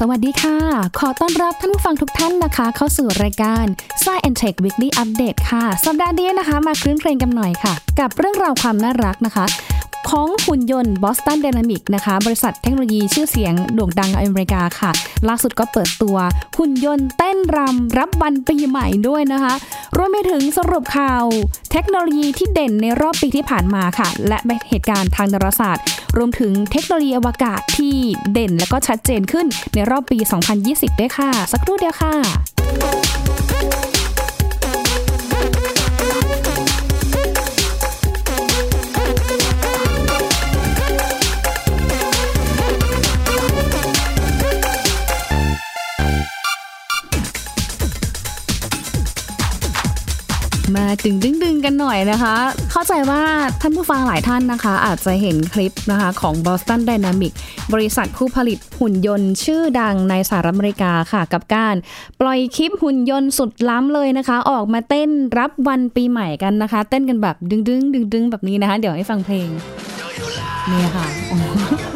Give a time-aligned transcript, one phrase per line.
[0.00, 0.56] สวัสดีค่ะ
[0.98, 3.64] ขอต้อนรับท่านผู้ฟังทุกท่านนะคะ เข้าสู่รายการ
[4.02, 9.44] Science Tech Weekly Update ค่ะ สัปดาห์นี้นะคะ มาคลื่นเพลงกันหน่อยค่ะ กับเรื่องราวความน่ารักนะคะ
[10.18, 14.90] ของหุ่นยนต์ Boston Dynamic นะคะ บริษัทเทคโนโลยีชื่อเสียงโด่งดังอเมริกาค่ะ
[15.28, 16.16] ล่าสุดก็เปิดตัว
[16.58, 19.54] หุ่นยนต์เต้นรำรับวันปีใหม่ด้วยนะคะ
[19.96, 21.24] รวมไปถึงสรุปข่าว
[21.72, 24.38] เทคโนโลยีที่เด่นในรอบปีที่ผ่านมาค่ะ และ
[24.68, 25.84] เหตุการณ์ทางดาราศาสตร์
[26.16, 27.94] รวมถึงเทคโนโลยีอวกาศที่
[28.32, 30.18] เด่นและก็ชัดเจนขึ้นในรอบปี
[30.60, 32.14] 2020 ด้วยค่ะ สักครู่เดียวค่ะ
[50.76, 52.34] มาดึงดึงดึงกันหน่อยนะคะ
[52.70, 53.22] เข้าใจว่า
[53.60, 57.32] ท่านผู้ฟังหลายท่านนะคะ อาจจะเห็นคลิปนะคะของ Boston Dynamic
[57.72, 61.74] บริษัทผู้ผลิตหุ่นยนต์ชื่อดังในสหรัฐอเมริกาค่ะ กับการ
[62.20, 69.48] ปล่อยคลิปหุ่นยนต์สุดล้ำเลยนะคะ ออกมาเต้นรับวันปีใหม่กันนะคะ เต้นกันแบบดึงดึงดึงดึงแบบนี้นะคะ เดี๋ยวให้ฟังเพลง
[70.70, 71.93] นี่ค่ะ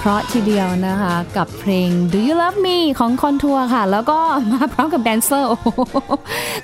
[0.00, 4.18] เพราะทีเดียวนะคะ กับเพลง Do You Love Me ของคอนทัวร์ค่ะ แล้วก็
[4.52, 5.54] มาพร้อมกับ dancer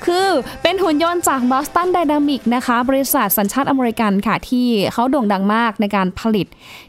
[0.06, 0.27] คือ
[0.62, 6.46] เป็นหุ่นยนต์จาก Boston Dynamic นะคะ บริษัทสัญชาติอเมริกันค่ะ ที่เขาโด่งดังมากในการผลิต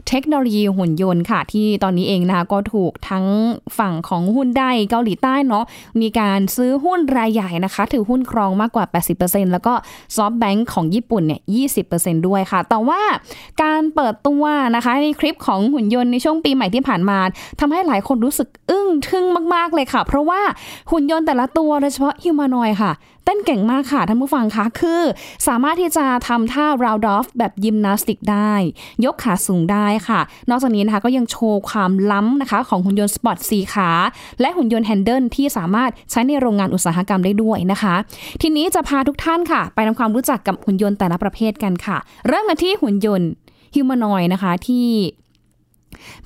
[0.08, 3.26] เทคโนโลยีหุ่นยนต์ค่ะ ที่ตอนนี้เองนะคะก็ถูกทั้ง
[3.78, 5.64] ฝั่งของหุ้นได้เกาหลีใต้เนาะ
[6.00, 8.84] มีการซื้อหุ้นรายใหญ่นะคะ ถือหุ้นครองมากกว่า
[9.18, 9.74] 80%แล้วก็
[10.16, 11.40] SoftBank ของญี่ปุ่นเนี่ย
[11.84, 13.00] 20%ด้วยค่ะ แต่ว่า
[13.62, 14.42] การเปิดตัว
[14.76, 17.18] นะคะในคลิปของหุ่นยนต์ในช่วงปีใหม่ที่ผ่านมา
[17.60, 20.40] ทำให้หลายคนรู้สึกอึ้งทึ่งมาก ๆ เลยค่ะ เพราะว่า
[20.90, 22.92] หุ่นยนต์แต่ละตัวโดยเฉพาะ humanoid ค่ะ
[23.28, 25.02] เต้นเก่งมากค่ะท่านผู้ฟังคะคือ
[25.48, 28.52] สามารถที่จะทำท่า round-off แบบยิมนาสติกได้
[29.04, 33.90] ยกขาสูงได้ค่ะ นอกจากนี้นะคะก็ยังโชว์ความล้ำนะคะ ของหุ่นยนต์ Spot สี่ขา
[34.40, 37.94] และหุ่นยนต์ Handle ที่สามารถใช้ในโรงงานอุตสาหกรรมได้ด้วยนะคะ
[38.42, 43.28] ทีนี้จะพาทุกท่านค่ะ ไปทำความรู้จักกับหุ่นยนต์แต่ละประเภทกันค่ะ เริ่มกันที่หุ่นยนต์
[43.74, 44.86] ฮิวแมนอยนะคะที่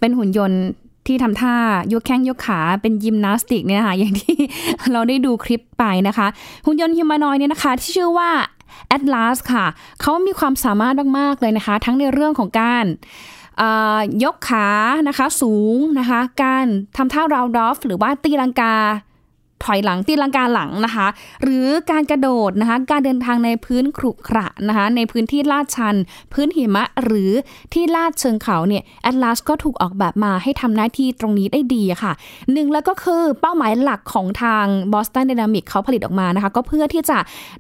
[0.01, 0.63] เป็นหุ่นยนต์
[1.07, 1.55] ที่ทำท่า
[1.93, 4.37] ยกแข้งยกขาเป็นยิมนาสติกเนี่ยนะคะอย่างที่
[4.93, 6.27] เราได้ดูคลิปไปนะคะ
[6.67, 8.31] หุ่นยนต์ฮิมานอยเนี่ยนะคะ ที่ชื่อว่า
[8.97, 9.67] Atlas ค่ะ
[10.01, 12.85] เขามีความสามารถมาก ๆ เลยนะคะ ทั้งในเรื่องของการ
[14.25, 14.69] ยกขา
[15.09, 16.65] นะคะสูงนะคะ การ
[16.97, 18.75] ทำท่าราวดอฟหรือว่าตีลังกา
[19.65, 21.07] ถอยหลังตีลังกาหลังนะคะ
[21.43, 25.97] หรือการกระโดดนะคะ การเดินทางในพื้นขรุขระนะคะ ในพื้นที่ลาดชัน
[26.33, 27.33] พื้นหิมะหรือ
[27.73, 32.13] ที่ลาดเชิงเขาเนี่ยแอตลาสก็ถูกออกแบบมาให้ทำหน้าที่ตรงนี้ได้ดีค่ะ
[32.53, 37.19] หนึ่งแล้วก็คือเป้าหมายหลักของทาง Boston Dynamics เขาผลิตออกมานะคะ ก็เพื่อที่จะ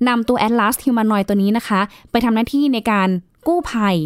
[0.09, 1.81] นำตัว Atlas Humanoid ตัวนี้นะคะ
[2.11, 3.09] ไปทำหน้าที่ในการ
[3.49, 3.97] กู้ภัย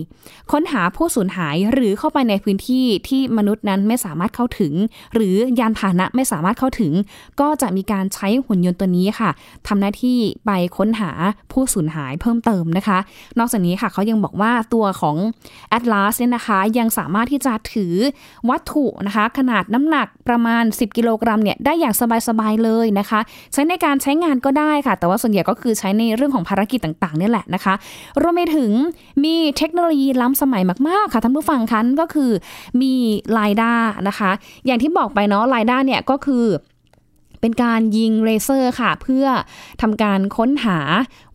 [0.53, 4.73] ค้นหาผู้สูญหายหรือเข้าไปในพื้นที่ที่มนุษย์นั้นไม่สามารถเข้าถึง
[5.15, 6.93] หรือยานพาหนะไม่สามารถเข้าถึง
[7.41, 9.31] ก็จะมีการใช้หุ่นยนต์ตัวนี้ค่ะ
[9.67, 11.11] ทำหน้าที่ไปค้นหา
[11.53, 12.99] ผู้สูญหายเพิ่มเติมนะคะ
[13.39, 15.17] นอกจากนี้ค่ะเขายังบอกว่าตัวของ
[15.77, 17.95] Atlas เนี่ยนะคะ ยังสามารถที่จะถือ
[18.51, 21.95] วัตถุนะคะ ขนาดน้ำหนักประมาณ 10 กิโลกรัมเนี่ยได้อย่าง
[22.29, 23.21] สบายๆเลยนะคะ
[23.53, 27.75] ใช้ในการใช้งานก็ได้ค่ะ แต่ว่าส่วนใหญ่ก็คือใช้ในเรื่องของภารกิจต่างๆนี่แหละนะคะ
[28.23, 28.71] รวมไปถึง
[29.25, 32.31] มีเทคโนโลยีล้ำสมัยมาก ๆ ค่ะท่านผู้ฟังคะก็คือ
[32.81, 32.93] มี
[33.33, 33.73] ไลด้า
[34.09, 34.31] นะคะ
[34.67, 36.47] อย่างที่บอกไปเนาะไลด้าเนี่ยก็คือ
[37.41, 39.27] เป็นการยิงเลเซอร์ค่ะ เพื่อ
[39.83, 40.79] ทำการค้นหา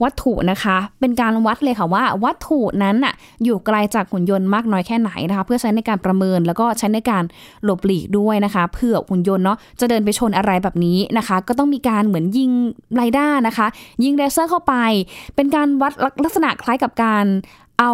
[0.04, 3.14] วัตถุนะคะ เป็นการวัดเลยค่ะว่า วัตถุนั้นน่ะ
[3.44, 7.24] อยู่ไกลจากหุ่นยนต์มากน้อยแค่ไหนนะคะ เพื่อใช้ในการประเมินแล้วก็ใช้ในการ
[7.64, 12.52] หลบหลีกด้วยนะคะเพื่อหุ่นยนต์เนาะจะเดินไปชนอะไรแบบนี้นะคะ ก็ต้องมีการเหมือนยิง
[12.96, 13.68] ไรด้านะคะ
[14.04, 14.76] ยิงเลเซอร์เข้าไป
[15.36, 17.26] เป็นการวัดลักษณะคล้ายกับการ
[17.79, 17.91] เอา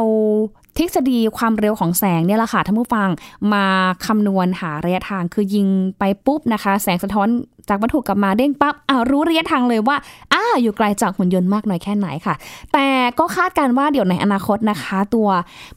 [0.77, 3.09] ทฤษฎีความเร็วของแสงเนี่ยแหละค่ะท่านผู้ฟัง
[3.53, 3.65] มา
[4.05, 5.67] คำนวณหาระยะทางคือยิง
[5.99, 7.27] ไปปุ๊บนะคะ แสงสะท้อน
[7.69, 9.97] จากวัตถุกลับมาเด้งปั๊บอ่ารู้ระยะทางเลยว่า
[10.33, 12.35] อ้าอยู่ไกลจากหุ่นยนต์มากน้อยแค่ไหนค่ะ
[12.73, 12.87] แต่
[13.19, 15.27] ก็คาดการว่าเดี๋ยวในอนาคตนะคะ ตัว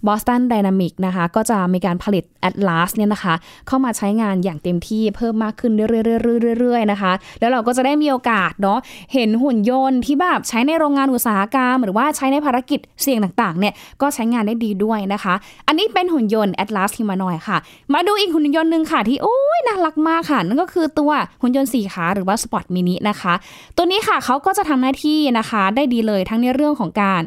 [0.06, 3.34] Boston Dynamic นะคะ ก็จะมีการผลิต Atlas เนี่ยนะคะ
[3.66, 8.78] เข้ามาใช้งานอย่างเต็มที่เพิ่มมากขึ้นเรื่อยๆๆๆนะคะ แล้วเราก็จะได้มีโอกาสเนาะ
[9.12, 15.34] เห็นหุ่นยนต์ที่แบบใช้ในโรงงานอุตสาหกรรม หรือว่าใช้ในภารกิจเสี่ยงต่างๆเนี่ยก็ใช้งานได้ดีด้วยนะคะ
[15.66, 17.58] อันนี้เป็นหุ่นยนต์ Atlas Humanoid ค่ะ
[17.94, 21.12] มาดูอีกหุ่นยนต์หนึ่งค่ะที่โอ้ยน่ารักมากค่ะนั่นก็คือตัว
[21.42, 23.34] หุ่นยนต์สีขาหรือว่า Spot Mini นะคะ
[23.76, 27.22] ตัวนี้ค่ะเขาก็จะทำหน้าที่นะคะได้ดีเลยทั้งในเรื่องของการ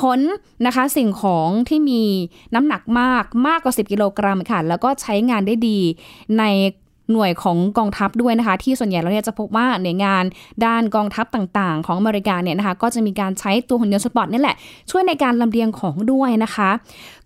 [0.00, 0.20] ขน
[0.66, 2.02] นะคะสิ่งของที่มี
[2.54, 5.78] น้ำหนักมากมากกว่า 10 กิโลกรัมค่ะ แล้วก็ใช้งานได้ดี
[6.38, 6.44] ใน
[7.12, 10.24] หน่วยของกองทัพด้วยนะคะ ที่ส่วนใหญ่เราเนี่ยจะพบว่าหน่วยงาน
[10.64, 14.56] ด้านกองทัพต่างๆ ของอเมริกาเนี่ยนะคะ ก็จะมีการใช้ตัวหุ่นยนต์สปอร์ตนี่แหละ
[14.90, 16.70] ช่วยในการลำเลียงของด้วยนะคะ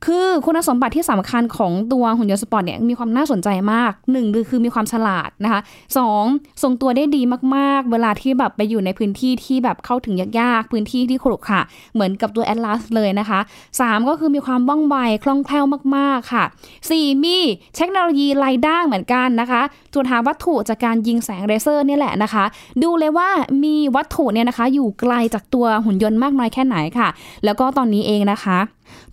[0.04, 5.60] คือคุณสมบัติที่สำคัญของตัวหุ่นยนต์ Spot เนี่ยมีความน่าสนใจมากหนึ่งคือมีความฉลาดนะคะ
[5.96, 6.24] สอง
[6.62, 7.22] ทรงตัวได้ดี
[7.56, 11.60] มากๆ เวลาที่แบบไปอยู่ในพื้นที่ที่แบบเข้าถึงยากๆพื้นที่ที่ขรุขระ
[11.94, 13.40] เหมือนกับตัว Atlas เลยนะคะ
[13.80, 15.64] สามก็คือมีความว่องไวคล่องแคล่ว
[15.96, 16.44] มากๆค่ะ
[16.90, 17.38] สี่มี
[17.76, 19.62] เทคโนโลยี LiDAR เหมือนกันนะคะ
[19.92, 22.44] ตรวจหาวัตถุจากการยิงแสงเลเซอร์นี่แหละนะคะ
[22.82, 23.28] ดูเลยว่า
[23.64, 27.08] มีวัตถุเนี่ยนะคะ อยู่ไกลจากตัวหุ่นยนต์มากน้อยแค่ไหนค่ะ
[27.44, 28.58] แล้วก็ตอนนี้เองนะคะ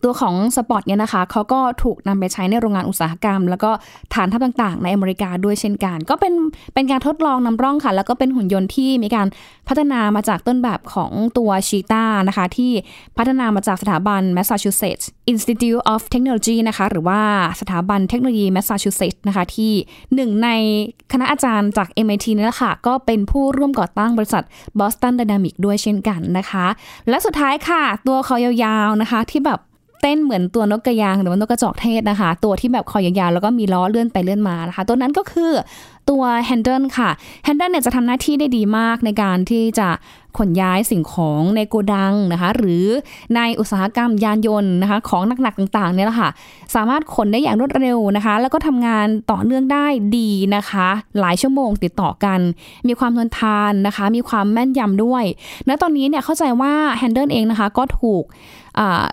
[0.04, 3.72] ตัวของสปอตเนี่ยนะคะเขาก็ถูกนำไปใช้ในโรงงานอุตสาหกรรม แล้วก็
[4.14, 6.34] ฐานทัพต่างๆ ในอเมริกาด้วยเช่นกัน ก็เป็น
[6.74, 9.28] เป็นการทดลองนำร่องค่ะ แล้วก็เป็นหุ่นยนต์ที่มีการ
[9.68, 12.72] พัฒนามาจากต้นแบบของตัวชีตานะคะ ที่
[13.18, 17.20] พัฒนามาจากสถาบัน Massachusetts Institute of Technology นะคะ หรือว่า
[17.62, 19.74] สถาบันเทคโนโลยี Massachusetts นะคะ ที่
[20.16, 20.50] หนึ่งใน
[21.12, 24.44] คณะอาจารย์จาก MIT นี่แหละค่ะ ก็เป็นผู้ร่วมก่อตั้งบริษัท
[24.80, 26.66] Boston Dynamics ด้วยเช่นกันนะคะ
[27.10, 29.60] และสุดท้ายค่ะ ตัวคอยาวๆนะคะ ที่แบบ
[30.02, 35.52] เต้นเหมือนตัวนกกระยางหรือว่านกกระจอกเทศนะคะ ตัวที่แบบคอยยาวๆแล้วก็มีล้อเลื่อนไปเลื่อนมานะคะ ตัวนั้นก็คือ
[36.10, 37.10] ตัวแฮนเดิลค่ะ
[37.44, 39.90] แฮนเดิลเนี่ยจะทำหน้าที่ได้ดีมากในการที่จะ
[40.38, 42.86] ขนย้ายสิ่งของในโกดังนะคะ หรือ
[43.36, 46.30] ในอุตสาหกรรมยานยนต์นะคะ ของหนักๆต่างๆเนี่ยแหละค่ะ
[46.76, 49.86] สามารถขนได้อย่างรวดเร็วนะคะ แล้วก็ทำงานต่อเนื่องได้
[50.18, 50.88] ดีนะคะ
[51.20, 52.40] หลายชั่วโมงติดต่อกัน
[52.88, 55.24] มีความทนทานนะคะ มีความแม่นยำด้วย
[55.68, 58.24] ณตอนนี้เนี่ยเข้าใจว่าแฮนเดิลเองนะคะก็ถูก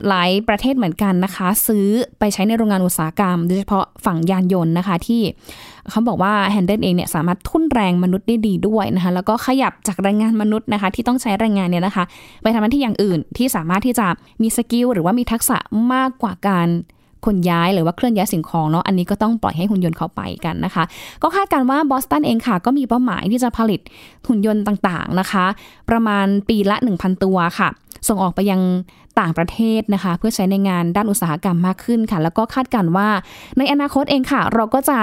[0.08, 1.87] หลายประเทศเหมือนกันนะคะ ซื้อ
[2.19, 5.23] ไปใช้ในโรงงานอุตสาหกรรม โดยเฉพาะฝั่งยานยนต์นะคะที่
[5.91, 12.05] เขาบอกว่าแฮนเดิลเองเนี่ยสามารถทุ่นแรงมนุษย์ได้ดีด้วยนะคะ แล้วก็ขยับจากแรงงานมนุษย์นะคะ ที่ต้องใช้แรงงานเนี่ยนะคะ
[12.43, 14.07] ไปทำหน้าที่อย่างอื่นที่สามารถที่จะ
[14.43, 15.57] มีสกิลหรือว่ามีทักษะ
[15.93, 16.69] มากกว่าการ
[17.27, 20.85] ขนย้ายหรือว่าเคลื่อนย้ายสิ่งของเนาะอันนี้ก็ต้องปล่อยให้หุ่นยนต์เขาไปกันนะคะ
[21.23, 23.81] ก็คาดการว่าบอสตันเองค่ะ ก็มีเป้าหมายที่จะผลิต
[24.29, 25.45] หุ่นยนต์ต่างๆนะคะ
[25.91, 27.69] ประมาณปีละ 1,000 ตัวค่ะ
[28.09, 28.61] ส่งออกไปยัง
[29.21, 33.09] ต่างประเทศนะคะ เพื่อใช้ในงานด้านอุตสาหกรรมมากขึ้นค่ะ แล้วก็คาดการว่า
[33.59, 34.99] ในอนาคตเองค่ะ เราก็จะ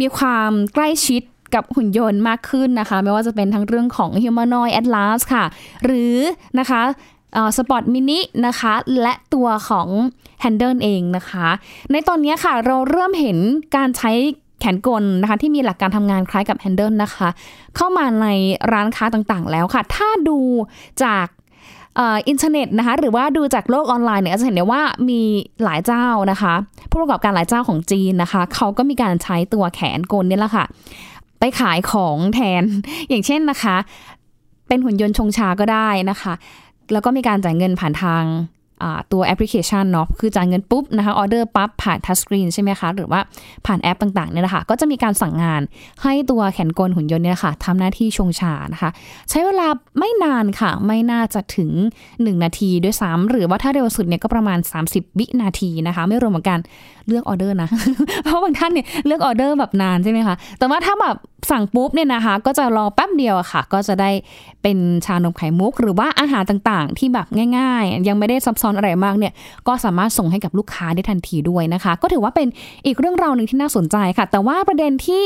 [0.00, 1.22] มีความใกล้ชิด
[1.54, 5.44] กับหุ่นยนต์มากขึ้นนะคะ ไม่ว่าจะเป็นทั้งเรื่องของ Humanoid Atlas ค่ะ
[5.84, 6.16] หรือ
[6.58, 6.80] นะคะ
[7.56, 9.88] Spot Mini นะคะ และตัวของ
[10.44, 11.48] Handle เองนะคะ
[11.92, 13.38] ในตอนนี้ค่ะ เราเริ่มเห็น
[13.76, 14.12] การใช้
[14.60, 17.28] แขนกลนะคะ ที่มีหลักการทำงานคล้ายกับ Handle นะคะ
[17.76, 18.26] เข้ามาใน
[18.72, 20.38] ร้านค้าต่างๆ แล้วค่ะ ถ้าดู
[21.04, 21.26] จาก
[21.98, 25.20] อินเทอร์เน็ตนะคะหรือว่าดูจากโลกออนไลน์เนี่ยจะเห็นได้ว่ามี
[25.64, 26.54] หลายเจ้านะคะ
[26.90, 30.64] ผู้ประกอบการหลายเจ้าของจีนนะคะเขาก็มีการใช้ตัวแขนกลนี่แหละค่ะ
[31.38, 32.62] ไปขายของแทน
[33.08, 33.76] อย่างเช่นนะคะ
[34.68, 36.32] เป็นหุ่นยนต์ชงชาก็ได้นะคะ
[36.92, 38.24] แล้วก็มีการจ่ายเงินผ่านทาง
[39.12, 43.20] ตัวแอปพลิเคชันเนาะคือจ่ายเงินปุ๊บนะคะออเดอร์ปั๊บผ่าน touch screen ใช่ไหมคะ หรือว่า
[43.66, 45.62] ผ่านแอปต่างๆเนี่ยนะคะก็จะมีการสั่งงาน
[46.02, 48.90] ให้ตัวแขนกลหุ่นยนต์เนี่ยค่ะทำหน้าที่ชงชานะคะ
[49.30, 49.66] ใช้เวลา
[49.98, 51.70] ไม่นานค่ะ ไม่น่าจะถึง
[52.08, 56.60] 1 นาทีด้วยซ้ำหรือว่าถ้าเร็วสุดเนี่ยก็ประมาณ 30 วินาทีนะคะ ไม่รวมกับการ
[57.06, 57.68] เลือกออเดอร์นะ
[58.24, 61.16] เพราะบางท่านเนี่ยเลือกออเดอร์แบบนานใช่ไหมคะแต่ว่าถ้าแบบ
[61.50, 64.10] สั่งปุ๊บเนี่ยนะคะ ก็จะรอแป๊บเดียวค่ะ ก็จะได้
[64.62, 67.26] เป็นชานมไข่มุก หรือว่าอาหารต่างๆ ที่แบบ
[67.58, 69.32] ง่าย ๆ ยังไม่ได้ซับซ้อนอะไรมากเนี่ย
[69.66, 72.48] ก็สามารถส่งให้กับลูกค้าได้ทันทีด้วยนะคะ ก็ถือว่าเป็น
[72.86, 75.24] อีกเรื่องราวหนึ่งที่น่าสนใจค่ะ แต่ว่าประเด็นที่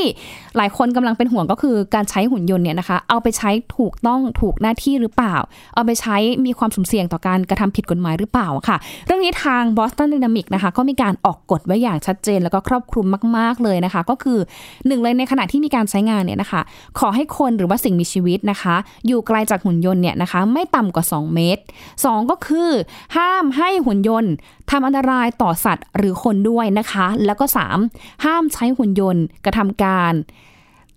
[0.57, 5.35] หลายคนกำลังเป็นห่วงก็คือการใช้หุ่นยนต์เนี่ยนะคะเอาไปใช้ถูกต้องถูกหน้าที่หรือเปล่า
[5.75, 6.15] เอาไปใช้
[6.45, 13.05] มีความสุ่มเสี่ยงต่อการกระทำผิดกฎหมายหรือเปล่าค่ะ เรื่องนี้ทาง Boston Dynamics นะคะก็มีการออกกฎไว้อย่างชัดเจน แล้วก็ครอบคลุม
[13.37, 14.39] มาก ๆเลยนะคะ ก็คือ
[14.87, 16.61] หนึ่งเลยในขณะที่มีการใช้งานเนี่ยนะคะ
[16.99, 18.75] ขอให้คนหรือว่าสิ่งมีชีวิตนะคะ
[19.07, 21.61] อยู่ไกลจากหุ่นยนต์เนี่ยนะคะ ไม่ต่ำกว่า 2 เมตร
[21.95, 22.69] 2 ก็คือ
[23.15, 24.33] ห้ามามให้หุ่นยนต์
[24.69, 27.45] ทำอันตรายต่อสัตว์หรือคนด้วยนะคะ แล้วก็
[27.83, 30.13] 3 ห้ามใช้หุ่นยนต์กระทำการ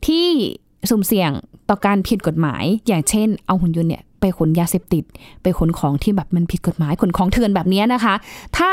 [0.07, 0.29] ที่
[0.91, 1.31] สุ่มเสี่ยง
[1.69, 5.05] ต่อการผิดกฎหมาย อย่างเช่น เอาหุ่นยนต์เนี่ยไปขนยาเสพติด
[5.43, 8.15] ไปขนของที่แบบมันผิดกฎหมายขนของเถื่อนแบบนี้นะคะ
[8.59, 8.73] ถ้า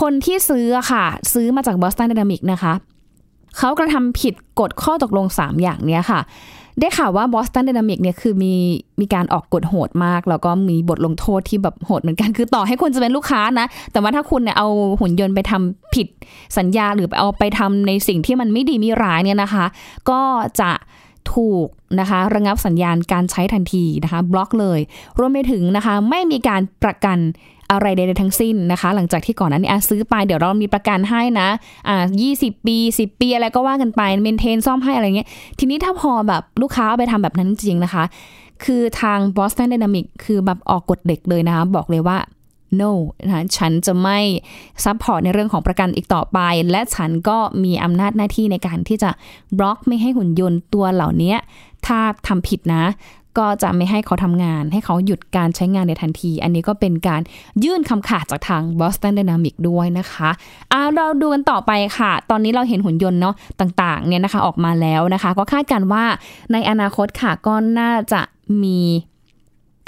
[0.00, 2.72] คนที่ซื้อค่ะ ซื้อมาจากบอสตันด y นามิกนะคะ
[3.58, 6.20] เขากระทำผิดกฎข้อตกลง 3 อย่างเนี้ยค่ะ
[6.78, 8.54] ได้ข่าวว่าบอสตันด y นามิกเนี่ยคือมี
[9.00, 14.68] มีการออกกฎโหดมาก แล้วก็มีบทลงโทษที่แบบโหดเหมือนกัน คือต่อให้คุณจะเป็นลูกค้านะ แต่ว่าถ้าคุณเนี่ยเอา
[15.00, 16.06] หุ่นยนต์ไปทำผิด
[16.58, 19.64] สัญญาหรือเอาไปทำในสิ่งที่มันไม่ดีมีร้ายเนี่ยนะคะ
[20.10, 20.20] ก็
[20.60, 20.70] จะ
[21.34, 21.66] ถูก
[22.00, 24.80] นะคะ ระงับสัญญาณการใช้ทันทีนะคะ บล็อกเลย
[25.18, 27.18] รวมไปถึงนะคะ ไม่มีการประกัน
[27.70, 31.48] อะไรใดๆทั้งสิ้นนะคะ หลังจากที่ก่อนนั้นนี่ซื้อไปเดี๋ยวเรามีประกันให้นะ
[31.88, 38.04] อ่า20ปี10ปีอะไรก็ว่ากันไป maintain ซ่อมให้อะไรเงี้ยทีนี้ถ้าพอแบบลูกค้าไปทำแบบนั้นจริงนะคะ
[38.64, 42.18] คือทาง Boston Dynamic คือแบบออกกฎเหล็กเลยนะคะบอกเลยว่า
[42.80, 42.90] no
[43.26, 44.18] นะฉันจะไม่
[44.84, 46.38] support ในเรื่องของประกันอีกต่อไป
[46.70, 49.10] และฉันก็มีอำนาจหน้าที่ในการที่จะ
[49.58, 51.34] บล็อกไม่ให้หุ่นยนต์ตัวเหล่านี้
[51.86, 51.98] ถ้า
[52.28, 52.84] ทำผิดนะ
[53.38, 57.20] ก็จะไม่ให้เขาทำงาน ให้เขาหยุดการใช้งานในทันที อันนี้ก็เป็นการ
[57.64, 60.30] ยื่นคำขาดจากทาง Boston Dynamics ด้วยนะคะ
[60.72, 66.04] อาเราดูกันต่อไปค่ะ ตอนนี้เราเห็นหุ่นยนต์เนาะต่างๆเนี่ยนะคะออกมาแล้วนะคะ ก็คาดการว่า
[66.52, 68.20] ในอนาคตค่ะก็น่าจะ
[68.62, 68.78] มี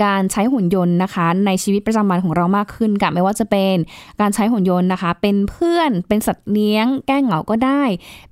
[0.05, 3.77] การใช้หุ่นยนต์นะคะ ในชีวิตประจำวันของเรามากขึ้นกับไม่ว่าจะเป็น
[4.21, 7.83] การใช้หุ่นยนต์นะคะ เป็นเพื่อนเป็นสัตว์เลี้ยง แก้เหงาก็ได้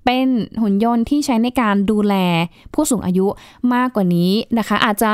[0.04, 0.26] เป็น
[0.62, 2.14] หุ่นยนต์ที่ใช้ในการดูแล
[2.74, 3.26] ผู้สูงอายุ
[3.74, 5.12] มากกว่านี้นะคะ อาจจะ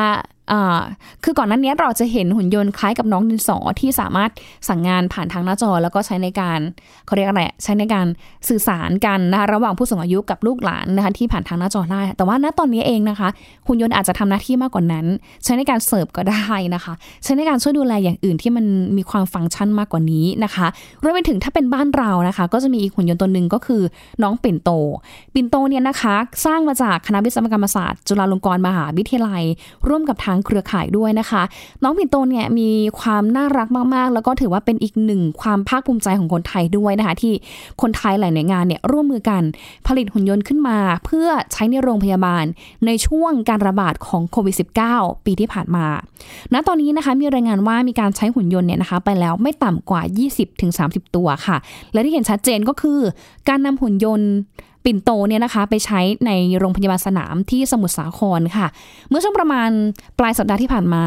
[1.24, 4.30] คือก่อนหน้านี้เราจะเห็นหุ่นยนต์คล้ายกับน้องดินสอที่สามารถ
[4.68, 6.60] สั่งงานผ่านทางหน้าจอ แล้วก็ใช้ในการ
[7.06, 8.06] เขาเรียกอะไรใช้ในการ
[8.48, 13.28] สื่อสารกันนะคะระหว่างผู้สูงอายุกับลูกหลานนะคะที่ผ่านทางหน้าจอได้ แต่ว่าณตอนนี้เองนะคะ
[13.66, 15.06] หุ่นยนต์อาจจะทำหน้าที่มากกว่านั้น
[15.44, 16.92] ใช้ในการเสิร์ฟก็ได้นะคะ
[17.24, 18.64] ใช้ในการช่วยดูแลอย่างอื่นที่มัน
[18.96, 20.66] มีความฟังก์ชันมากกว่านี้นะคะ
[21.02, 23.82] รวมไปถึงถ้าเป็นบ้านเรานะคะ ก็จะมีอีกหุ่นยนต์ตัวหนึ่งก็คือ
[24.22, 24.70] น้องปิ่นโต
[25.34, 29.42] ปิ่นโตเนี่ยนะคะ สร้างมาจากคณะวิศวกรรมศาสตร์ จุฬาลงกรณ์มหาวิทยาลัย
[29.88, 31.42] ร่วมกับทางเครือข่ายด้วยนะคะ
[31.82, 37.32] น้องปิ่นโตเนี่ยมีความน่ารักมากๆ แล้วก็ถือว่าเป็นอีกหนึ่งความภาคภูมิใจของคนไทยด้วยนะคะ ที่
[37.82, 39.42] คนไทยหลายหน่วยงานเนี่ยร่วมมือกัน
[39.86, 42.44] ผลิตหุ่นยนต์ขึ้นมา เพื่อใช้ในโรงพยาบาล
[42.86, 44.54] ในช่วงการระบาดของโควิด
[44.90, 45.86] -19 ปีที่ผ่านมา
[46.52, 50.02] ณ ตอนนี้นะคะมีรายงานว่ามีการใช้หุ่นยนต์เนี่ยนะคะไปแล้วไม่ต่ำกว่า
[50.58, 51.56] 20-30 ตัวค่ะ
[51.92, 53.00] และที่เห็นชัดเจนก็คือ
[53.48, 54.30] การนำหุ่นยนต์
[54.86, 58.66] ปิ่นโตเนี่ยนะคะไปใช้ในโรงพยาบาลสนามที่สมุทรสาครค่ะ
[59.08, 59.70] เมื่อช่วงประมาณ
[60.18, 61.04] ปลายสัปดาห์ที่ผ่านมา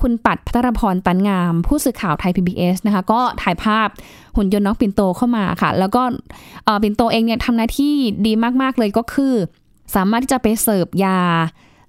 [0.00, 3.88] คุณปัดพัทรพรตันงาม ผู้สื่อข่าวไทย PBS นะคะ ก็ถ่ายภาพ
[4.36, 6.02] หุ่นยนต์น้องปิ่นโตเข้ามาค่ะ แล้วก็
[6.82, 7.94] ปิ่นโตเองเนี่ยทำหน้าที่
[8.26, 8.32] ดี
[8.62, 9.34] มาก ๆ เลยก็คือ
[9.94, 11.20] สามารถที่จะไปเสิร์ฟยา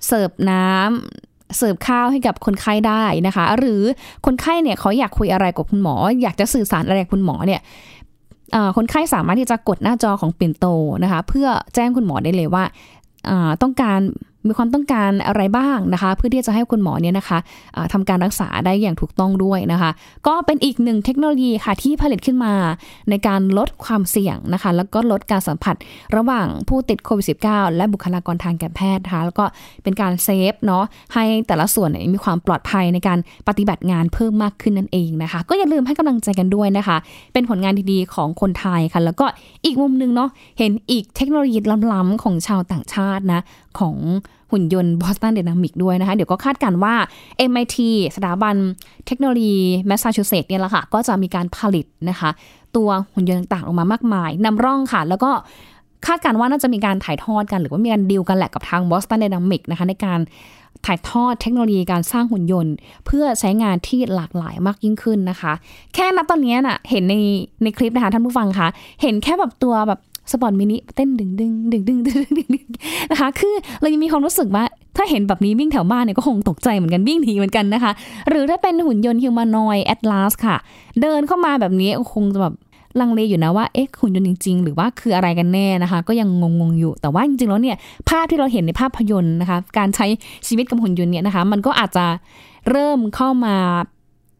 [0.07, 3.81] เสิร์ฟน้ำเสิร์ฟข้าวให้กับคนไข้ได้นะคะ หรือ
[4.25, 7.61] คนไข้เนี่ยเขาอยากคุยอะไรกับคุณหมอ อยากจะสื่อสารอะไรกับคุณหมอเนี่ย
[8.77, 10.65] คนไข้สามารถที่จะกดหน้าจอของปิ่นโต
[11.03, 12.63] นะคะ เพื่อแจ้งคุณหมอได้เลยว่า
[13.61, 13.99] ต้องการ
[14.47, 19.91] มีความต้องการอะไรบ้างนะคะ เพื่อที่จะให้คุณหมอเนี่ยนะคะะทำการรักษาได้อย่างถูกต้องด้วยนะคะ
[20.27, 22.53] ก็เป็นอีกหนึ่งเทคโนโลยีค่ะที่ผลิตขึ้นมา
[23.09, 25.75] ในการลดความเสี่ยงนะคะ แล้วก็ลดการสัมผัส
[26.15, 29.45] ระหว่างผู้ติดโควิด -19 และบุคลากรทางการแพทย์นะคะแล้วก็
[29.83, 36.97] เป็นการเซฟเนาะให้แต่ละส่วนมีความปลอดภัยในการปฏิบัติงานเพิ่มมากขึ้นนั่นเองนะคะ ก็อย่าลืมให้กำลังใจกันด้วยนะคะ
[37.33, 39.25] เป็นผลงานดีๆของคนไทยค่ะ แล้วก็
[39.65, 41.57] อีกมุมนึงเนาะเห็นอีกเทคโนโลยี
[41.93, 43.41] ล้ำๆของชาวต่างชาตินะ
[43.79, 43.95] ของ
[44.51, 46.95] หุ่นยนต์ Boston Dynamics ด้วยนะคะ เดี๋ยวก็คาดการว่า
[47.49, 47.77] MIT
[48.15, 48.55] สถาบัน
[49.07, 52.29] เทคโนโลยีแมสซาชูเซตส์เนี่ยแหละค่ะ ก็จะมีการผลิตนะคะ
[52.75, 55.31] ตัวหุ่นยนต์ต่างๆ ออกมามากมายนำร่องค่ะ แล้วก็
[56.07, 60.19] คาดการว่าน่าจะมีการถ่ายทอดกันหรือว่ามีการดีลกันแหละกับทาง Boston Dynamics นะคะในการ
[60.85, 62.73] ถ่ายทอดเทคโนโลยีการสร้างหุ่นยนต์
[63.05, 65.53] เพื่อใช้งานที่หลากหลายมากยิ่งขึ้นนะคะ
[65.93, 67.15] แค่นับตอนนี้น่ะเห็นใน
[67.63, 68.67] ในคลิปนะคะท่านผู้ฟังคะ
[69.01, 69.99] เห็นแค่แบบตัวแบบ
[70.31, 72.65] SpotMini เต้นดึงดึงดึงดึงดึงดึง
[73.11, 74.63] นะคะคือเรายังมีความรู้สึกว่า
[74.97, 77.91] ถ้าเห็นแบบนี้วิ่งแถวบ้านเนี่ยก็คงตกใจเหมือนกันวิ่งหนีเหมือนกันนะคะ
[78.29, 80.55] หรือถ้าเป็นหุ่นยนต์ฮิวแมนอยแอตลาสค่ะ
[81.01, 82.55] เดินเข้ามาแบบนี้คงจะแบบ
[82.99, 86.29] ลังเลอยู่นะว่าเอ๊ะหุ่นยนต์จริง ๆ หรือว่าคืออะไรกันแน่นะคะ ก็ยัง
[86.59, 87.77] งงๆอยู่ แต่ว่าจริงๆแล้วเนี่ย
[88.09, 90.05] ภาพที่เราเห็นในภาพยนตร์นะคะ การใช้
[90.47, 92.05] ชีวิตกับหุ่นยนต์เนี่ยนะคะ มันก็อาจจะ
[92.71, 93.55] เริ่มเข้ามา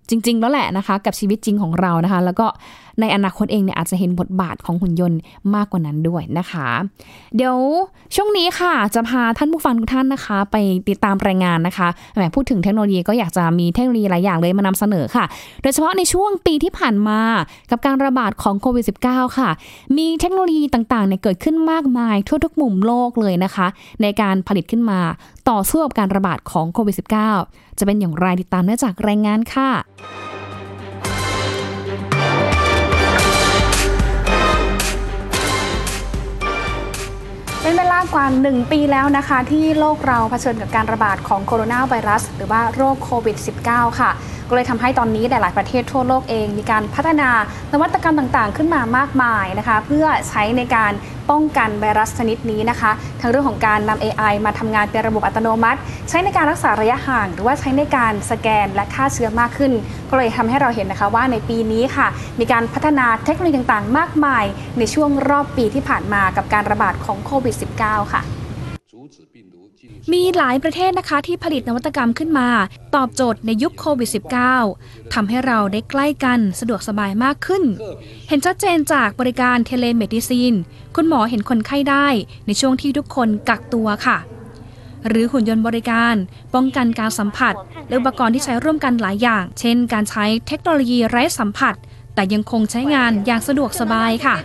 [0.10, 2.48] จริง ๆ แล้วแหละนะคะ กับชีวิตจริงของเรานะคะ แล้วก็
[3.00, 5.20] ในอนาคตเองเนี่ยอาจจะเห็นบทบาทของหุ่นยนต์
[5.56, 6.70] มากกว่านั้นด้วยนะคะ
[7.36, 7.58] เดี๋ยว
[8.16, 10.56] ช่วงนี้ค่ะจะพาท่านผู้ฟังทุกท่านนะคะ ไป
[10.90, 15.26] ติดตามรายงานนะคะแหมพูดถึงเทคโนโลยีก็อยากจะมีเทคโนโลยีหลายอย่างเลยมานำเสนอค่ะ
[15.62, 17.20] โดยเฉพาะในช่วงปีที่ผ่านมา
[17.72, 19.50] กับการระบาดของโควิด -19 ค่ะ
[19.98, 23.68] มีเทคโนโลยีต่างๆเนี่ยเกิดขึ้นมากมายทั่วทุกมุมโลกเลยนะคะ
[24.02, 25.00] ในการผลิตขึ้นมา
[25.50, 26.96] ต่อสู้กับการระบาดของโควิด
[27.40, 29.70] -19 จะเป็นอย่างไรติดตามได้จากรายงานค่ะ
[38.14, 43.38] กว่า 1 ปีแล้วนะคะ ที่โลกเราเผชิญกับการระบาดของโคโรนาไวรัส หรือว่าโรคโควิด
[43.68, 44.12] -19 ค่ะ
[44.50, 47.30] ก็เลยทำให้ตอนนี้หลาย ๆ ประเทศทั่วโลกเอง มีการพัฒนา
[47.74, 50.92] นวัตกรรมต่างๆ ขึ้นมามากมายนะคะ เพื่อใช้ในการ
[51.30, 52.92] ป้องกันไวรัสชนิดนี้นะคะ
[53.22, 55.80] ทั้งเรื่องของการนำ AI มาทำงานเป็นระบบอัตโนมัติ
[56.10, 59.72] ใช้ในการรักษาระยะห่าง หรือว่าใช้ในการสแกนและฆ่าเชื้อมากขึ้น
[60.10, 62.08] ก็เลยทำให้เราเห็นนะคะว่าในปีนี้ค่ะ
[62.40, 64.46] มีการพัฒนาเทคโนโลยีต่างๆ มากมาย
[64.78, 68.37] ในช่วงรอบปีที่ผ่านมากับการระบาดของโควิด -19 ค่ะ
[70.14, 72.50] มีหลายประเทศนะคะที่ผลิตนวัตกรรมขึ้นมา
[72.96, 74.10] ตอบโจทย์ในยุคโควิด
[74.62, 77.64] -19 ทำให้เราได้ใกล้กันสะดวกสบายมากขึ้น
[78.28, 80.54] เห็นชัดเจนจากบริการ telemedicine
[80.96, 82.08] คุณหมอเห็นคนไข้ได้
[82.48, 84.18] ในช่วงที่ทุกคนกักตัวค่ะ
[85.08, 86.16] หรือหุ่นยนต์บริการ
[86.54, 87.54] ป้องกันการสัมผัส
[87.88, 91.76] และอุปกรณ์ที่ใช้ร่วมกันหลายอย่าง เช่น การใช้เทคโนโลยีไร้สัมผัส
[92.16, 94.36] แต่ยังคงใช้งานอย่างสะดวกสบายค่ะ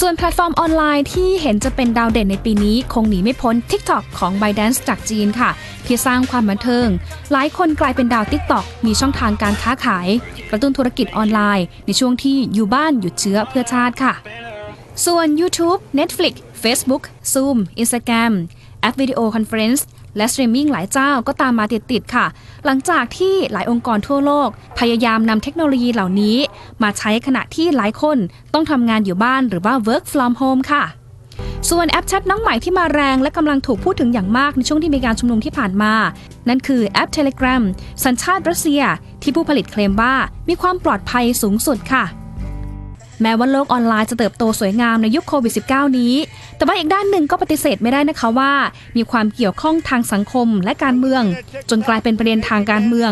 [0.00, 5.50] ส่วนแพลตฟอร์มออนไลน์ที่เห็นจะเป็นดาวเด่นในปีนี้คงหนีไม่พ้น TikTok ของ ByteDance จากจีนค่ะ
[5.86, 6.86] ที่สร้างความบันเทิง
[7.32, 10.08] หลายคนกลายเป็นดาว TikTok มีช่องทางการค้าขาย
[10.50, 14.14] กระตุ้นธุรกิจออนไลน์ ในช่วงที่อยู่บ้านหยุดเชื้อเพื่อชาติค่ะ
[15.06, 17.02] ส่วน YouTube Netflix Facebook
[17.32, 18.32] Zoom Instagram
[18.80, 22.26] แอป video conference และสตรีมมิ่งหลายเจ้าก็ตามมาติดๆค่ะ
[22.64, 26.36] หลังจากที่หลายองค์กรทั่วโลก พยายามนำเทคโนโลยีเหล่านี้
[26.82, 28.18] มาใช้ขณะที่หลายคน
[28.54, 30.84] ต้องทำงานอยู่บ้านหรือว่า work from home ค่ะ
[31.70, 35.92] ส่วนแอปแชทน้องใหม่ที่มาแรงและกำลังถูกพูดถึงอย่างมากในช่วงที่มีการชุมนุมที่ผ่านมา
[36.48, 37.62] นั่นคือแอป Telegram
[38.04, 38.82] สัญชาติรัสเซีย
[39.22, 40.14] ที่ผู้ผลิตเคลมว่า
[40.48, 42.04] มีความปลอดภัยสูงสุดค่ะ
[43.22, 46.14] แม้ว่าโลกออนไลน์จะเติบโตสวยงามในยุคโควิด -19 นี้
[46.56, 48.52] แต่ว่าอีกด้านหนึ่งก็ปฏิเสธไม่ได้นะคะว่า
[48.96, 51.22] มีความเกี่ยวข้องทางสังคมและการเมือง
[51.70, 53.10] จนกลายเป็นประเด็นทางการเมือง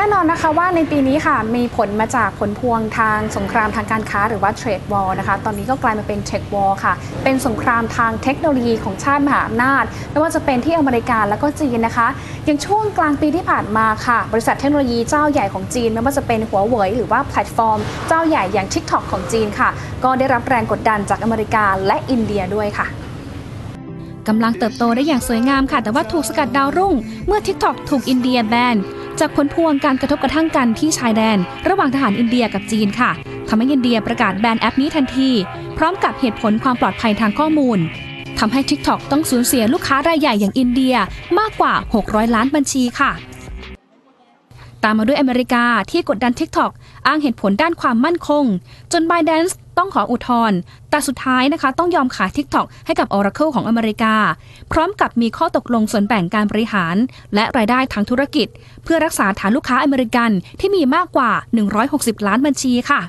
[0.00, 6.92] แน่นอนนะคะว่าในปีนี้ค่ะมีผลมาจากผลพวงทางสงครามทางการค้าหรือว่า trade war นะคะ ตอนนี้ก็กลายมาเป็น tech war ค่ะ
[7.24, 12.08] เป็นสงครามทางเทคโนโลยีของชาติมหาอำนาจ ไม่ว่าจะเป็นที่อเมริกาแล้วก็จีนนะคะ
[12.44, 17.78] อย่างช่วงกลางปีที่ผ่านมาค่ะ บริษัทเทคโนโลยีเจ้าใหญ่ของจีน ไม่ว่าจะเป็นหัวเว่ยหรือว่าแพลตฟอร์ม
[18.08, 19.70] เจ้าใหญ่อย่าง TikTok ของจีนค่ะ
[20.04, 22.86] ก็ได้รับแรงกดดันจากอเมริกาและอินเดียด้วยค่ะ
[24.28, 26.94] กำลังเติบโตได้อย่างสวยงามค่ะ แต่ว่าถูกสกัดดาวรุ่ง
[27.26, 28.76] เมื่อ TikTok ถูกอินเดียแบน
[29.20, 33.10] จากผลพวงการกระทบกระทั่งกันที่ชายแดน ระหว่างทหารอินเดียกับจีนค่ะ
[33.48, 35.30] ทำให้อินเดียประกาศแบนแอปนี้ทันที
[35.78, 37.78] พร้อมกับเหตุผลความปลอดภัยทางข้อมูล
[38.38, 40.94] ทำให้ TikTok ต้องสูญเสียลูกค้ารายใหญ่อย่างอินเดีย
[41.38, 43.12] มากกว่า 600 ล้านบัญชีค่ะ
[44.84, 46.72] ตามมาด้วยอเมริกาที่กดดัน TikTok
[47.08, 48.44] อ้างเหตุผลด้านความมั่นคง
[48.92, 50.58] จน ByteDance ต้องขออุทธรณ์
[50.90, 54.14] แต่สุดท้ายนะคะ ต้องยอมขาย TikTok ให้กับ Oracle ของอเมริกา
[54.72, 56.96] พร้อมกับมีข้อตกลงส่วนแบ่งการบริหาร
[57.34, 58.48] และรายได้ทางธุรกิจ
[58.84, 61.30] เพื่อรักษาฐานลูกค้าอเมริกันที่มีมากกว่า
[61.78, 63.00] 160 ล้านบัญชีค่ะ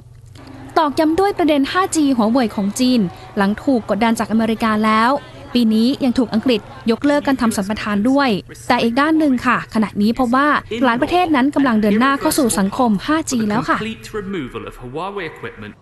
[0.78, 3.00] ตอกย้ำด้วยประเด็น 5G หัวเว่ยของจีน
[3.38, 5.12] หลังถูกกดดันจากอเมริกาแล้ว
[5.54, 6.60] ปีนี้ยังถูกอังกฤษ
[6.92, 8.30] ยกเลิกการทำสัมปทานด้วย
[8.68, 10.48] แต่อีกด้านหนึ่งค่ะ ขณะนี้พบว่า
[10.86, 15.74] หลายประเทศนั้นกำลังเดินหน้าเข้าสู่สังคม 5G แล้วค่ะ complete removal of Huawei equipment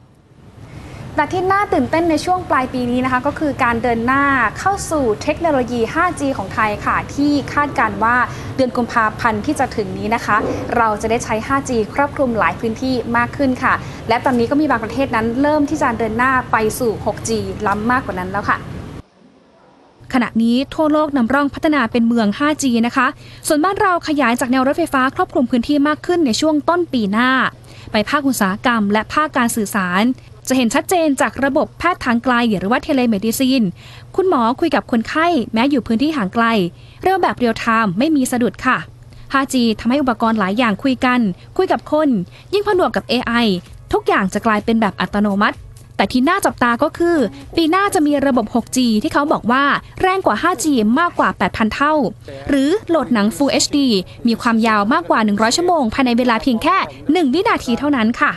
[1.15, 4.23] แต่ที่น่าตื่นเต้นในช่วงปลายปีนี้นะคะ ก็คือการเดินหน้า
[4.59, 8.15] เข้าสู่เทคโนโลยี 5G ของไทยค่ะ ที่คาดการณ์ว่า
[8.55, 10.37] เดือนกุมภาพันธ์ที่จะถึงนี้นะคะ
[10.77, 13.73] เราจะได้ใช้ 5G ครอบคลุมหลายพื้นที่มากขึ้นค่ะ
[14.09, 17.29] และตอนนี้ก็มีบางประเทศนั้นเริ่มที่จะเดินหน้าไปสู่ 6G
[17.67, 18.57] ล้ำมากกว่านั้นแล้วค่ะ
[20.13, 23.07] ขณะนี้ทั่วโลกนำร่องพัฒนาเป็นเมือง 5G นะคะ
[23.47, 27.29] ส่วนบ้านเราขยายจากแนวรถไฟฟ้าครอบคลุมพื้นที่มากขึ้นในช่วงต้นปีหน้า
[27.91, 30.03] ไปภาคอุตสาหกรรม และภาคการสื่อสาร
[30.47, 33.63] จะเห็นชัดเจนจากระบบแพทย์ทางไกลหรือว่า telemedicine
[34.15, 36.45] คุณหมอคุยกับคนไข้แม้อยู่พื้นที่ห่างไกล
[37.03, 38.77] เร็วแบบ real-time ไม่มีสะดุดค่ะ
[39.33, 41.19] 5G ทำให้อุปกรณ์หลายอย่างคุยกัน
[41.57, 42.09] คุยกับคน
[42.53, 43.45] ยิ่งผนวกกับ AI
[43.93, 45.57] ทุกอย่างจะกลายเป็นแบบอัตโนมัติ
[45.97, 47.17] แต่ที่น่าจับตาก็คือ
[47.55, 49.63] ปีหน้าจะมีระบบ 6G ที่เขาบอกว่า
[50.01, 50.65] แรงกว่า 5G
[50.99, 51.93] มากกว่า 8,000 เท่า
[52.49, 53.77] หรือโหลดหนัง Full HD
[54.27, 56.77] มีความยาวมากกว่า 100 ชั่วโมง ภายในเวลาเพียงแค่
[57.27, 58.31] 1 วินาทีเท่านั้นค่ะ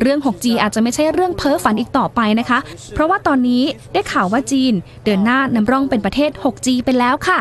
[0.00, 2.58] เรื่อง 6G อาจจะไม่ใช่เรื่องเพ้อฝันอีกต่อไปนะคะ
[2.94, 4.72] เพราะว่าตอนนี้ได้ข่าวว่าจีน
[5.04, 7.40] เดินหน้านำร่องเป็นประเทศ 6G ไปแล้วค่ะ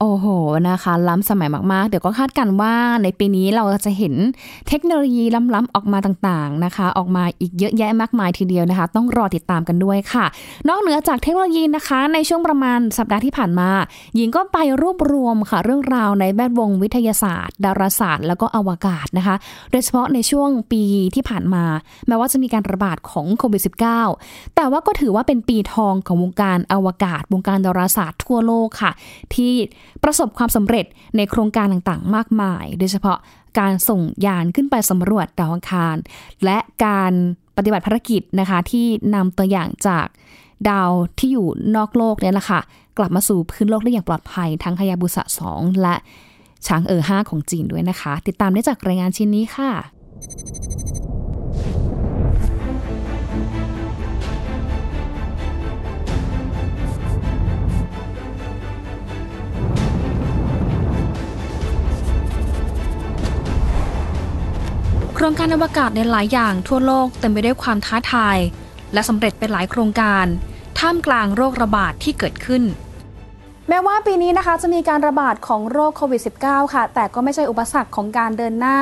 [0.00, 0.26] โอ้โห
[0.68, 4.14] นะคะ ล้ำสมัยมากๆ เดี๋ยวก็คาดกันว่าในปีนี้เราจะเห็น
[4.68, 10.24] เทคโนโลยีล้ำๆออกมาต่างๆนะคะ ออกมาอีกเยอะแยะมากมายทีเดียวนะคะ ต้องรอติดตามกันด้วยค่ะ
[10.68, 13.70] นอกเหนือจากเทคโนโลยีนะคะ ในช่วงประมาณสัปดาห์ที่ผ่านมา
[14.14, 19.36] หญิงก็ไปรวบรวมค่ะ เรื่องราวในแวดวงวิทยาศาสตร์ ดาราศาสตร์ แล้วก็อวกาศนะคะ
[19.70, 20.82] โดยเฉพาะในช่วงปี
[21.14, 21.64] ที่ผ่านมา
[22.06, 23.62] แม้ว่าจะมีการระบาดของโควิด
[24.06, 28.92] -19 แต่ว่าก็ถือว่าเป็นปีทองของวงการอวกาศ วงการดาราศาสตร์ทั่วโลกค่ะ
[29.34, 29.54] ที่
[30.04, 33.18] ประสบความสำเร็จในโครงการต่างๆ มากมาย โดยเฉพาะ
[33.58, 35.96] การส่งยานขึ้นไปสำรวจดาวอังคาร
[36.44, 37.12] และการ
[37.56, 40.06] ปฏิบัติภารกิจนะคะที่นำตัวอย่างจาก
[40.70, 42.60] ดาวที่อยู่นอกโลกเนี่ยแหละค่ะ
[42.98, 45.94] กลับมาสู่พื้นโลกได้อย่างปลอดภัย ทั้งฮายาบุสะ 2 และ
[46.66, 49.70] ช้างเออ5ของจีนด้วยนะคะ ติดตามได้จากรายงานชิ้นนี้ค่ะ
[65.16, 68.38] โครงการอวกาศในหลายอย่างทั่วโลกเต็มไปด้วยความท้าทาย
[68.92, 70.26] และสำเร็จเป็นหลายโครงการ
[70.78, 72.62] ท่ามกลางโรคระบาดที่เกิดขึ้น
[73.68, 78.78] แม้ว่าปีนี้นะคะจะมีการระบาดของโรคโควิด -19 ค่ะ แต่ก็ไม่ใช่อุปสรรคของการเดินหน้า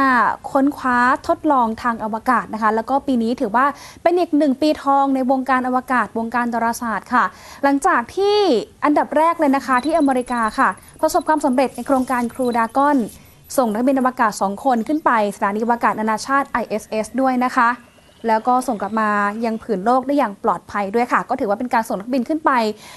[0.50, 3.66] ค้นคว้าทดลองทางอวกาศนะคะ แล้วก็ปีนี้ถือว่า
[4.02, 7.24] เป็นอีกหนึ่งปีทองในวงการอวกาศ วงการดาราศาสตร์ค่ะ
[7.62, 8.36] หลังจากที่
[8.84, 10.68] อันดับแรกเลยนะคะที่อเมริกาค่ะ
[11.02, 12.98] ประสบความสำเร็จในโครงการครูดากอน
[13.56, 17.68] ส่งนักบินอวกาศ 2 คนขึ้นไปสถานีอวกาศนานาชาติ ISS ด้วยนะคะ
[18.26, 19.10] แล้วก็ส่งกลับมา
[19.44, 22.50] ยังผืนโลกได้อย่างปลอดภัยด้วยค่ะ ก็ถือว่าเป็นการส่งนักบินขึ้นไป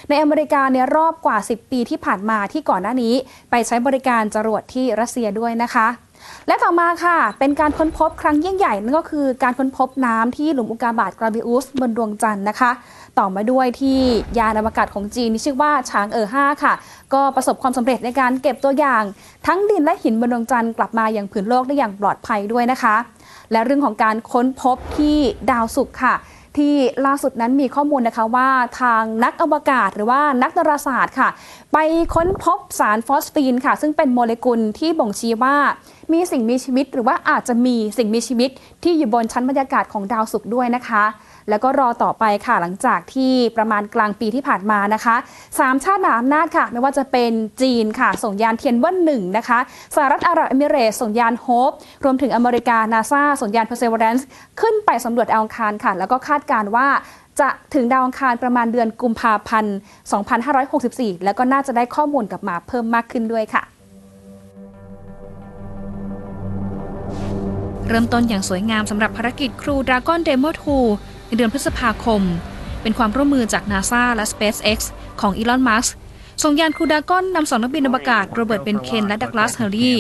[0.10, 3.14] ในอเมริกาในรอบกว่า 10 ปีที่ผ่านมาที่ก่อนหน้านี้
[3.52, 5.88] ไปใช้บริการจรวดที่รัสเซียด้วยนะคะ
[6.48, 12.72] และต่อมาค่ะ เป็นการค้นพบครั้งยิ่งใหญ่นั่นก็คือการค้นพบน้ำที่หลุมอุกกาบาตกราบิอุสบนดวงจันทร์นะคะ
[13.20, 14.00] ต่อมาด้วยที่
[14.38, 16.74] ยานอวกาศของจีนที่ชื่อว่าช้างเอ๋อ5ค่ะ
[17.14, 19.04] ก็ประสบความสำเร็จในการเก็บตัวอย่าง
[19.48, 22.96] ทั้งดินและหินบนดวงจันทร์กลับมาอย่างผืนโลกได้อย่างปลอดภัยด้วยนะคะ
[23.52, 25.18] และเรื่องของการค้นพบที่
[25.52, 26.16] ดาวศุกร์ค่ะ
[26.58, 28.50] ที่ล่าสุดนั้นมีข้อมูลนะคะว่า
[28.82, 31.30] ทางนักอวกาศหรือว่านักดาราศาสตร์ค่ะ
[31.74, 31.78] ไป
[32.16, 35.56] ค้นพบสารฟอสฟีนค่ะ ซึ่งเป็นโมเลกุลที่บ่งชี้ว่า
[36.14, 38.50] มีสิ่งมีชีวิต หรือว่าอาจจะมีสิ่งมีชีวิต
[38.84, 41.04] ที่อยู่บนชั้นบรรยากาศของดาวศุกร์ด้วยนะคะ
[41.50, 45.16] แล้วก็รอต่อไปค่ะหลังจากที่ประมาณกลางปีที่ผ่านมานะคะ
[45.60, 49.60] สามชาติมหาอำนาจค่ะไม่ว่าจะเป็นจีนค่ะ ส่งยานเทียนเวิ่นหนึ่งนะคะ
[49.96, 51.72] สหรัฐอาหรับเอมิเรตส่งยาน Hope
[52.04, 54.28] รวมถึงอเมริกานาซาส่งยาน Perseverance
[54.62, 56.88] ขึ้นไปสำรวจดาวอังคารค่ะ แล้วก็คาดการว่า
[57.40, 59.76] จะถึงดาวอังคารประมาณเดือนกุมภาพันธ์
[60.50, 63.64] 2564 แล้วก็น่าจะได้ข้อมูลกลับมาเพิ่มมากขึ้นด้วยค่ะ
[67.88, 70.78] เริ่มต้นอย่างสวยงามสำหรับภารกิจ Crew Dragon Demo Two
[71.28, 72.22] ในเดือนพฤษภาคม
[72.82, 74.80] เป็นความร่วมมือจาก NASA และ SpaceX
[75.22, 75.96] ของอีลอนมัสก์
[76.44, 80.00] ส่งยาน Crew Dragon นำสองนักบินอวกาศโรเบิร์ตเบนเคนและดักลาสเฮอร์ลีย์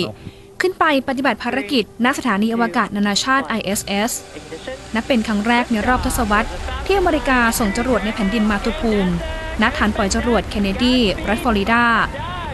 [0.62, 4.12] ขึ้นไปปฏิบัติภารกิจณสถานีอวกาศนานาชาติ ISS
[4.96, 6.50] นับเป็นครั้งแรกในรอบทศวรรษ
[6.86, 9.12] ที่อเมริกาส่งจรวดในแผ่นดินมาตุภูมิ
[9.62, 11.86] ณ ฐานปล่อยจรวดเคนเนดี รัฐฟลอริดา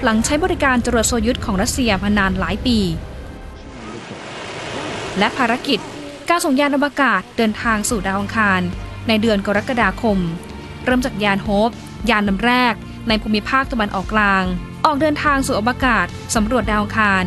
[0.04, 2.78] หลังใช้บริการจรวดโซยุทของรัสเซียมานานหลายปี
[5.17, 5.80] และภารกิจ
[6.30, 8.62] การส่งยานอวกาศเดินทางสู่ดาวอังคาร
[9.08, 10.17] ในเดือนกรกฎาคม
[10.86, 11.71] เริ่มจากยานโฮป
[12.10, 12.74] ยานลำแรก
[13.08, 14.43] ในภูมิภาคตะวันออกกลาง
[14.86, 17.24] ออกเดินทางสู่อวกาศสำรวจดาวอังคาร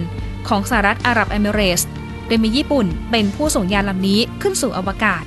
[0.48, 1.88] ของสหรัฐอาหรับเอมิเรตส์
[2.26, 5.24] โดยมีญี่ปุ่นเป็นผู้ส่งยานลำนี้ขึ้นสู่อวกาศ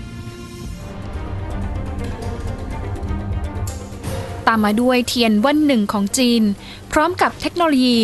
[4.47, 6.43] ตามมาด้วยเทียนวันหนึ่งของจีน
[6.91, 7.99] พร้อมกับเทคโนโลยี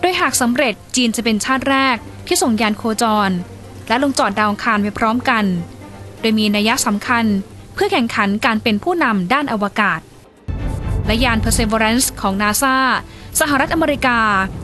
[0.00, 3.30] โดยหากสำเร็จจีนจะเป็นชาติแรกที่ส่งยานโคจร
[3.88, 5.44] และลงจอดดาวอังคารไปพร้อมกัน
[6.20, 7.24] โดยมีนัยสำคัญ
[7.74, 10.00] เพื่อแข่งขันการเป็นผู้นำด้านอวกาศ
[11.06, 12.76] และยาน Perseverance ของ NASA
[13.40, 14.20] สหรัฐอเมริกา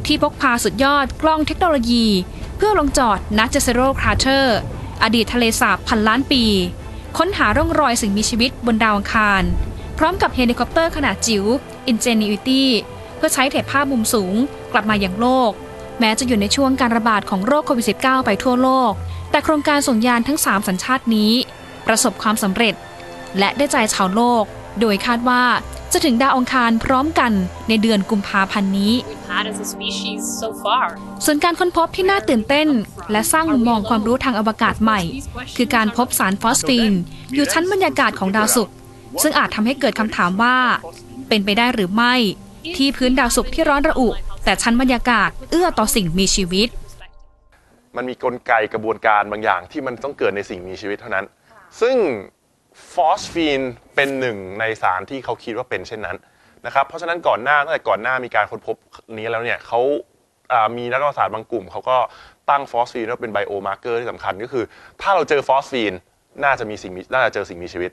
[0.06, 2.06] ที่พกพาสุดยอดกล้องเทคโนโลยี
[2.56, 4.58] เพื่อลงจอดณ Jezero Crater
[5.02, 6.44] อดีตทะเลสาบพันล้านปี
[7.18, 9.42] ค้นหาร่องรอยสิ่งมีชีวิตบนดาวอังคาร
[9.98, 11.44] พร้อมกับเฮลิคอปเตอร์ขนาดจิ๋ว
[11.90, 12.62] Ingenuity
[13.16, 14.34] เพื่อใช้ถ่ายภาพมุมสูง
[14.72, 15.50] กลับมาอย่างโลก
[16.00, 18.92] แม้จะอยู่ในช่วงการระบาดของโรคโควิด -19 ไปทั่วโลก
[19.30, 21.32] แต่โครงการส่งยานทั้ง 3 สัญชาตินี้
[21.86, 22.74] ประสบความสำเร็จ
[23.38, 24.44] และได้ใจชาวโลก
[24.80, 25.42] โดยคาดว่า
[25.92, 27.32] จะถึงดาวองคารพร้อมกัน
[27.68, 28.94] ในเดือนกุมภาพันธ์นี้
[31.24, 32.68] ส่วนการค้นพบที่น่าตื่นเต้น
[33.12, 35.00] และสร้างมุมมองความรู้ทางอวกาศใหม่
[35.56, 36.92] คือการพบสารฟอสฟีน
[37.34, 38.74] อยู่ชั้นบรรยากาศของดาวศุกร์
[39.22, 40.56] ซึ่งอาจทำให้เกิดคำถามว่า
[41.28, 42.14] เป็นไปได้หรือไม่
[42.76, 44.08] ที่พื้นดาวศุกร์ที่ร้อนระอุ
[44.44, 46.68] แต่ชั้นบรรยากาศเอื้อต่อสิ่งมีชีวิต
[47.96, 51.24] มันมีกลไกกระบวนการบางอย่างที่มันต้องเกิดในสิ่งมีชีวิตเท่านั้น
[51.80, 51.96] ซึ่ง
[52.92, 53.60] ฟอสฟีน
[53.94, 56.16] เป็นหนึ่งในสารที่เขาคิดว่าเป็นเช่นนั้น
[56.66, 58.76] นะครับ เพราะฉะนั้นก่อนหน้าตั้งแต่ก่อนหน้ามีการค้นพบ
[59.18, 59.80] นี้แล้วเนี่ยเขา
[60.76, 61.96] มีนักวิทยาศาสตร์บางกลุ่มเขาก็
[62.50, 64.64] ตั้งฟอสฟีนว่าเป็น biomarker ที่สำคัญก็คือ
[65.02, 65.92] ถ้าเราเจอฟอสฟีน
[66.44, 67.90] น่าจะมีสิ่งน่าจะเจอสิ่งมีชีวิต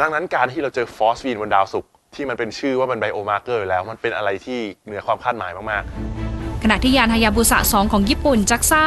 [0.00, 8.84] ดังนั้นการที่เราเจอฟอสฟีนบนดาวศุกร์ ที่มันเป็นชื่อว่ามัน biomarker แล้วมันเป็นอะไรที่เหนือความคาดหมายมากๆ ขณะที่ยานฮายาบุสะ 2 ของญี่ปุ่น JAXA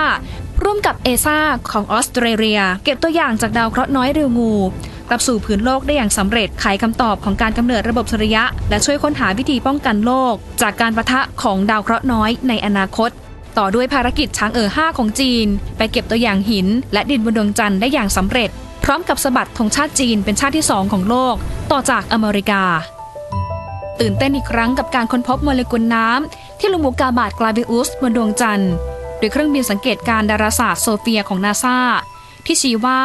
[0.63, 1.39] ร่วมกับ ASA
[1.71, 4.53] ของออสเตรเลีย เก็บตัวอย่างจากดาวเคราะห์น้อยริวกู
[5.09, 13.09] กลับสู่พื้นโลกได้อย่างสำเร็จไขคำตอบของการกำเนิดระบบสุริยะ และช่วยค้นหาวิธีป้องกันโลก จากการประทะของดาวเคราะห์น้อยในอนาคต
[13.57, 18.49] ต่อด้วยภารกิจช้างเอ๋อ5ของจีน ไปเก็บตัวอย่างหิน และดินบนดวงจันทร์ได้อย่างสำเร็จ
[18.83, 21.35] พร้อมกับสะบัดธงชาติจีนเป็นชาติที่สองของโลก
[21.71, 22.63] ต่อจากอเมริกา
[24.01, 28.73] ตื่นเต้นอีกครั้งกับการค้นพบโมเลกุลน้ำ ที่ลุมุกาบาตกลาเบอุสบนดวงจันทร์
[29.17, 31.77] โดยเครื่องบินสังเกตการดาราศาสตร์โซเฟียของนาซา
[32.45, 33.01] ที่ชี้ว่า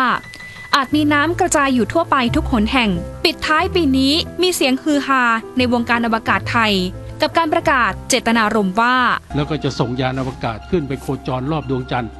[0.74, 2.90] อาจมีน้ำกระจายอยู่ทั่วไปทุกหนแห่ง
[3.24, 5.22] ปิดท้ายปีนี้มีเสียงฮือฮา
[5.56, 6.72] ในวงการอวกาศไทย
[7.20, 8.96] กับการประกาศเจตนารมณ์ว่า
[9.36, 12.12] แล้วก็จะส่งยานอวกาศขึ้นไปโคจรรอบดวงจันทร์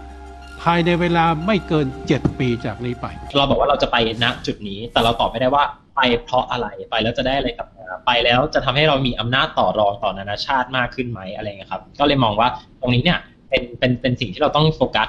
[0.63, 3.07] ภายในเวลาไม่เกิน 7 ปีจากนี้ไป
[3.37, 5.65] เราบอกว่าเราจะไปณจุดนี้ แต่เราตอบไม่ได้ว่า
[5.97, 12.49] ไปเพราะอะไรไปแล้วจะได้อะไรกลับมาไปแล้วจะทำให้เรามีอำนาจต่อรองต่อนานาชาติมากขึ้นไหมอะไรเงี้ยครับ ก็เลยมองว่า
[12.81, 15.09] ตรงนี้เนี่ยเป็นเป็นเป็นสิ่งที่เราต้องโฟกัส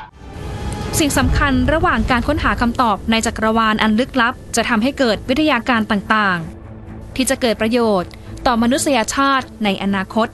[1.00, 8.10] สิ่งสำคัญระหว่างการค้นหาคำตอบในจักรวาลอันลึกลับ จะทำให้เกิดวิทยาการต่างๆ ที่จะเกิดประโยชน์
[8.48, 10.28] ต่อมนุษยชาติในอนาคต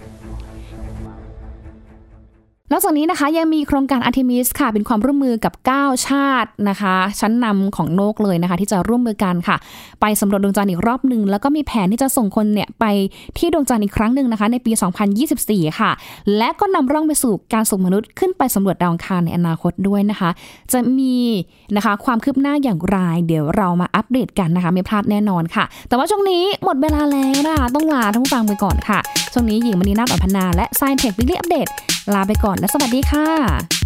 [2.73, 9.57] นอกจากนี้นะคะยังมีโครงการอาร์ทิมิสค่ะ เป็นความร่วมมือกับ 9 ชาตินะคะ ชั้นนำของโลกเลยนะคะ ที่จะร่วมมือกันค่ะ
[10.01, 12.85] ไปสำรวจดวงจันทร์อีกรอบหนึ่งแล้วก็มีแผนที่จะส่งคนเนี่ยไป
[13.37, 14.71] ที่ดวงจันทร์อีกครั้งหนึ่งนะคะ ในปี
[15.25, 15.91] 2024 ค่ะ
[16.37, 20.29] และก็นำร่องไปสู่การส่งมนุษย์ขึ้นไปสำรวจดาวอังคารในอนาคตด้วยนะคะ
[20.73, 21.17] จะมี
[21.75, 28.99] นะคะความคืบหน้าอย่างไรเดี๋ยวเรามาอัปเดตกันนะคะ ไม่พลาดแน่นอนค่ะ แต่ว่าช่วงนี้หมดเวลาแล้วนะคะต้องลาท่านผู้ฟังไปก่อนค่ะ
[29.33, 31.67] ช่วงนี้หญิงมณีนาฏอ่อนพนาและไซน์เทควิกฤตอัปเดต
[32.13, 33.80] ลาไปก่อนและสวัสดีค่ะ